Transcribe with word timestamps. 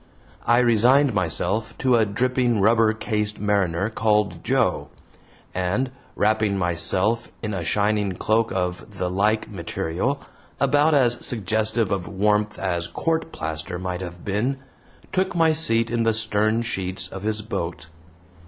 I 0.47 0.57
resigned 0.61 1.13
myself 1.13 1.77
to 1.77 1.95
a 1.95 2.07
dripping 2.07 2.59
rubber 2.59 2.91
cased 2.91 3.39
mariner 3.39 3.87
called 3.91 4.43
"Joe," 4.43 4.89
and, 5.53 5.91
wrapping 6.15 6.57
myself 6.57 7.31
in 7.43 7.53
a 7.53 7.63
shining 7.63 8.13
cloak 8.13 8.51
of 8.51 8.97
the 8.97 9.11
like 9.11 9.47
material, 9.51 10.19
about 10.59 10.95
as 10.95 11.23
suggestive 11.23 11.91
of 11.91 12.07
warmth 12.07 12.57
as 12.57 12.87
court 12.87 13.31
plaster 13.31 13.77
might 13.77 14.01
have 14.01 14.25
been, 14.25 14.57
took 15.11 15.35
my 15.35 15.53
seat 15.53 15.91
in 15.91 16.01
the 16.01 16.13
stern 16.15 16.63
sheets 16.63 17.07
of 17.07 17.21
his 17.21 17.43
boat. 17.43 17.89